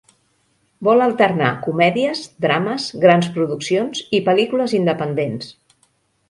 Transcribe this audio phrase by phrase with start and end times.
[0.85, 5.55] Vol alternar comèdies, drames, grans produccions i pel·lícules independents.